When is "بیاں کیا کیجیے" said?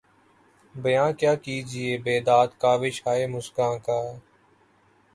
0.75-1.91